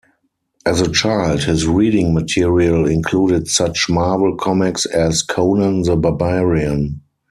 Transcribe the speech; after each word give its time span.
As 0.65 0.81
a 0.81 0.91
child, 0.91 1.43
his 1.43 1.67
reading 1.67 2.11
material 2.11 2.87
included 2.87 3.47
such 3.47 3.87
Marvel 3.87 4.35
Comics 4.35 4.87
as 4.87 5.21
"Conan 5.21 5.83
the 5.83 5.95
Barbarian". 5.95 7.01